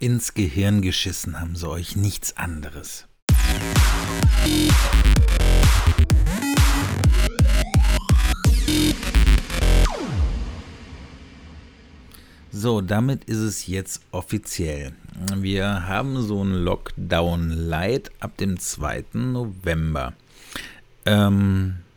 ins 0.00 0.32
Gehirn 0.32 0.80
geschissen 0.80 1.40
haben 1.40 1.54
sie 1.54 1.68
euch 1.68 1.94
nichts 1.94 2.36
anderes. 2.36 3.06
So, 12.50 12.80
damit 12.80 13.24
ist 13.24 13.38
es 13.38 13.66
jetzt 13.66 14.00
offiziell. 14.10 14.92
Wir 15.36 15.86
haben 15.86 16.20
so 16.22 16.40
einen 16.40 16.54
Lockdown 16.64 17.50
Light 17.50 18.10
ab 18.20 18.36
dem 18.38 18.58
2. 18.58 19.04
November. 19.12 20.14
Ähm, 21.04 21.76
ein 21.76 21.89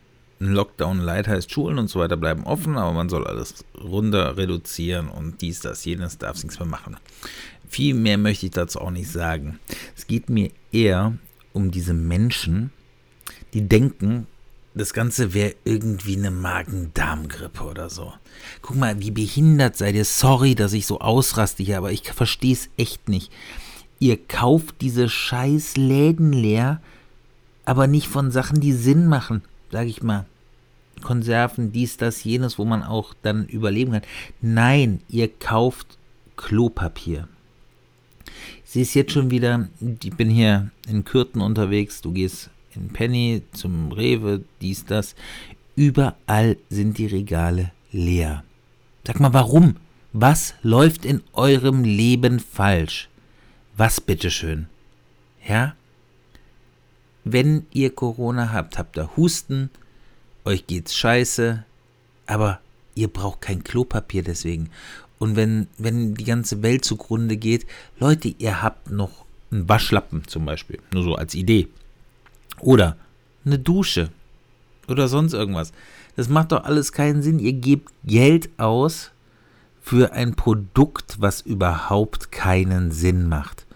Lockdown 0.52 1.00
Light 1.00 1.28
heißt, 1.28 1.50
Schulen 1.50 1.78
und 1.78 1.88
so 1.88 2.00
weiter 2.00 2.16
bleiben 2.16 2.44
offen, 2.44 2.76
aber 2.76 2.92
man 2.92 3.08
soll 3.08 3.26
alles 3.26 3.64
runter 3.80 4.36
reduzieren 4.36 5.08
und 5.08 5.40
dies, 5.40 5.60
das, 5.60 5.84
jenes, 5.84 6.18
darf 6.18 6.42
nichts 6.42 6.58
mehr 6.58 6.68
machen. 6.68 6.96
Viel 7.68 7.94
mehr 7.94 8.18
möchte 8.18 8.46
ich 8.46 8.52
dazu 8.52 8.80
auch 8.80 8.90
nicht 8.90 9.10
sagen. 9.10 9.58
Es 9.96 10.06
geht 10.06 10.28
mir 10.28 10.50
eher 10.72 11.14
um 11.52 11.70
diese 11.70 11.94
Menschen, 11.94 12.70
die 13.52 13.68
denken, 13.68 14.26
das 14.74 14.92
Ganze 14.92 15.34
wäre 15.34 15.54
irgendwie 15.64 16.16
eine 16.16 16.32
Magen-Darm-Grippe 16.32 17.62
oder 17.62 17.88
so. 17.88 18.12
Guck 18.60 18.76
mal, 18.76 19.00
wie 19.00 19.12
behindert 19.12 19.76
seid 19.76 19.94
ihr. 19.94 20.04
Sorry, 20.04 20.56
dass 20.56 20.72
ich 20.72 20.86
so 20.86 21.00
ausraste 21.00 21.62
hier, 21.62 21.78
aber 21.78 21.92
ich 21.92 22.10
verstehe 22.10 22.54
es 22.54 22.68
echt 22.76 23.08
nicht. 23.08 23.30
Ihr 24.00 24.16
kauft 24.16 24.80
diese 24.80 25.08
scheiß 25.08 25.76
Läden 25.76 26.32
leer, 26.32 26.80
aber 27.64 27.86
nicht 27.86 28.08
von 28.08 28.32
Sachen, 28.32 28.60
die 28.60 28.72
Sinn 28.72 29.06
machen, 29.06 29.42
sag 29.70 29.86
ich 29.86 30.02
mal. 30.02 30.26
Konserven, 31.02 31.72
dies, 31.72 31.96
das, 31.96 32.24
jenes, 32.24 32.58
wo 32.58 32.64
man 32.64 32.82
auch 32.82 33.14
dann 33.22 33.46
überleben 33.46 33.92
kann. 33.92 34.02
Nein, 34.40 35.00
ihr 35.08 35.28
kauft 35.28 35.98
Klopapier. 36.36 37.28
Sehe 38.64 38.82
es 38.82 38.94
jetzt 38.94 39.12
schon 39.12 39.30
wieder, 39.30 39.68
ich 40.02 40.14
bin 40.14 40.30
hier 40.30 40.70
in 40.88 41.04
Kürten 41.04 41.40
unterwegs, 41.40 42.00
du 42.00 42.12
gehst 42.12 42.50
in 42.74 42.88
Penny 42.88 43.42
zum 43.52 43.92
Rewe, 43.92 44.42
dies, 44.60 44.84
das. 44.84 45.14
Überall 45.76 46.56
sind 46.70 46.98
die 46.98 47.06
Regale 47.06 47.72
leer. 47.92 48.44
Sag 49.06 49.20
mal, 49.20 49.32
warum? 49.32 49.76
Was 50.12 50.54
läuft 50.62 51.04
in 51.04 51.22
eurem 51.32 51.84
Leben 51.84 52.40
falsch? 52.40 53.08
Was 53.76 54.00
bitteschön? 54.00 54.66
Ja? 55.46 55.74
Wenn 57.24 57.66
ihr 57.72 57.94
Corona 57.94 58.52
habt, 58.52 58.78
habt 58.78 58.96
ihr 58.96 59.16
Husten, 59.16 59.70
euch 60.44 60.66
geht's 60.66 60.94
scheiße, 60.96 61.64
aber 62.26 62.60
ihr 62.94 63.08
braucht 63.08 63.40
kein 63.40 63.64
Klopapier 63.64 64.22
deswegen. 64.22 64.70
Und 65.18 65.36
wenn, 65.36 65.68
wenn 65.78 66.14
die 66.14 66.24
ganze 66.24 66.62
Welt 66.62 66.84
zugrunde 66.84 67.36
geht, 67.36 67.66
Leute, 67.98 68.28
ihr 68.38 68.62
habt 68.62 68.90
noch 68.90 69.24
einen 69.50 69.68
Waschlappen 69.68 70.26
zum 70.26 70.44
Beispiel, 70.44 70.80
nur 70.92 71.02
so 71.02 71.14
als 71.14 71.34
Idee. 71.34 71.68
Oder 72.60 72.96
eine 73.44 73.58
Dusche 73.58 74.10
oder 74.88 75.08
sonst 75.08 75.32
irgendwas. 75.32 75.72
Das 76.16 76.28
macht 76.28 76.52
doch 76.52 76.64
alles 76.64 76.92
keinen 76.92 77.22
Sinn. 77.22 77.38
Ihr 77.38 77.52
gebt 77.52 77.90
Geld 78.04 78.50
aus 78.58 79.10
für 79.82 80.12
ein 80.12 80.34
Produkt, 80.34 81.16
was 81.20 81.40
überhaupt 81.40 82.32
keinen 82.32 82.90
Sinn 82.90 83.28
macht. 83.28 83.66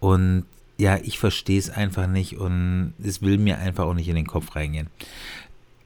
Und 0.00 0.44
ja, 0.76 0.96
ich 0.96 1.18
verstehe 1.18 1.58
es 1.58 1.70
einfach 1.70 2.06
nicht 2.06 2.38
und 2.38 2.94
es 3.02 3.20
will 3.20 3.38
mir 3.38 3.58
einfach 3.58 3.84
auch 3.84 3.94
nicht 3.94 4.08
in 4.08 4.14
den 4.14 4.26
Kopf 4.26 4.54
reingehen. 4.54 4.88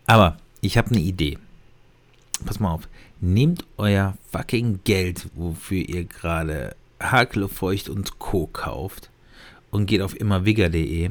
Aber 0.06 0.36
ich 0.60 0.78
habe 0.78 0.90
eine 0.90 1.00
Idee. 1.00 1.38
Pass 2.44 2.60
mal 2.60 2.72
auf. 2.72 2.88
Nehmt 3.20 3.64
euer 3.76 4.16
fucking 4.30 4.80
Geld, 4.84 5.28
wofür 5.34 5.78
ihr 5.78 6.04
gerade 6.04 6.74
Hakelfeucht 7.00 7.88
und 7.88 8.18
Co. 8.18 8.46
kauft 8.46 9.10
und 9.70 9.86
geht 9.86 10.02
auf 10.02 10.18
immerwigger.de 10.18 11.10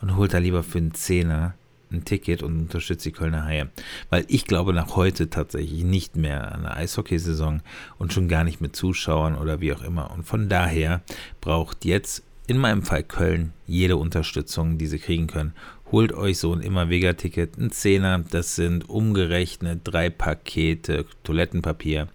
und 0.00 0.16
holt 0.16 0.34
da 0.34 0.38
lieber 0.38 0.62
für 0.62 0.78
einen 0.78 0.94
Zehner 0.94 1.54
ein 1.92 2.04
Ticket 2.04 2.42
und 2.42 2.58
unterstützt 2.58 3.04
die 3.04 3.12
Kölner 3.12 3.44
Haie. 3.44 3.68
Weil 4.10 4.24
ich 4.28 4.46
glaube 4.46 4.72
nach 4.72 4.96
heute 4.96 5.30
tatsächlich 5.30 5.84
nicht 5.84 6.16
mehr 6.16 6.52
an 6.52 6.62
der 6.62 6.76
Eishockeysaison 6.76 7.62
und 7.98 8.12
schon 8.12 8.28
gar 8.28 8.44
nicht 8.44 8.60
mit 8.60 8.74
Zuschauern 8.74 9.36
oder 9.36 9.60
wie 9.60 9.72
auch 9.72 9.82
immer. 9.82 10.10
Und 10.10 10.24
von 10.24 10.48
daher 10.48 11.02
braucht 11.40 11.84
jetzt 11.84 12.22
in 12.46 12.58
meinem 12.58 12.82
Fall 12.82 13.02
Köln 13.02 13.52
jede 13.66 13.96
Unterstützung, 13.96 14.78
die 14.78 14.86
sie 14.86 14.98
kriegen 14.98 15.26
können. 15.26 15.54
Holt 15.90 16.12
euch 16.12 16.38
so 16.38 16.52
ein 16.52 16.60
Immer-Vega-Ticket, 16.60 17.58
ein 17.58 17.70
Zehner, 17.70 18.18
das 18.18 18.56
sind 18.56 18.88
umgerechnet 18.88 19.80
drei 19.84 20.10
Pakete 20.10 21.06
Toilettenpapier. 21.22 22.08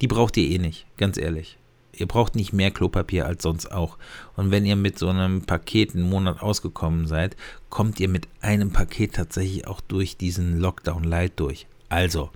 Die 0.00 0.06
braucht 0.06 0.36
ihr 0.36 0.48
eh 0.48 0.58
nicht, 0.58 0.86
ganz 0.96 1.18
ehrlich. 1.18 1.58
Ihr 1.92 2.06
braucht 2.06 2.36
nicht 2.36 2.52
mehr 2.52 2.70
Klopapier 2.70 3.26
als 3.26 3.42
sonst 3.42 3.72
auch. 3.72 3.96
Und 4.36 4.50
wenn 4.50 4.66
ihr 4.66 4.76
mit 4.76 4.98
so 4.98 5.08
einem 5.08 5.42
Paket 5.42 5.94
einen 5.94 6.08
Monat 6.08 6.42
ausgekommen 6.42 7.06
seid, 7.06 7.36
kommt 7.70 7.98
ihr 8.00 8.08
mit 8.08 8.28
einem 8.40 8.70
Paket 8.70 9.14
tatsächlich 9.14 9.66
auch 9.66 9.80
durch 9.80 10.16
diesen 10.16 10.58
Lockdown 10.58 11.04
Light 11.04 11.32
durch. 11.40 11.66
Also, 11.88 12.30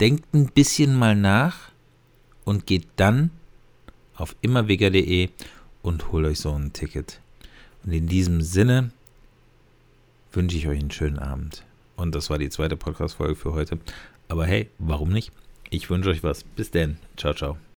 denkt 0.00 0.34
ein 0.34 0.46
bisschen 0.46 0.96
mal 0.96 1.14
nach 1.14 1.70
und 2.44 2.66
geht 2.66 2.88
dann 2.96 3.30
auf 4.16 4.34
immerweger.de 4.42 5.28
und 5.82 6.12
holt 6.12 6.26
euch 6.26 6.40
so 6.40 6.52
ein 6.52 6.72
Ticket. 6.72 7.20
Und 7.84 7.92
in 7.92 8.06
diesem 8.06 8.42
Sinne 8.42 8.90
wünsche 10.32 10.56
ich 10.56 10.68
euch 10.68 10.80
einen 10.80 10.90
schönen 10.90 11.18
Abend. 11.18 11.64
Und 11.96 12.14
das 12.14 12.30
war 12.30 12.38
die 12.38 12.50
zweite 12.50 12.76
Podcast-Folge 12.76 13.36
für 13.36 13.52
heute. 13.52 13.78
Aber 14.28 14.46
hey, 14.46 14.68
warum 14.78 15.10
nicht? 15.10 15.32
Ich 15.70 15.90
wünsche 15.90 16.10
euch 16.10 16.22
was. 16.22 16.44
Bis 16.44 16.70
denn. 16.70 16.96
Ciao, 17.16 17.34
ciao. 17.34 17.62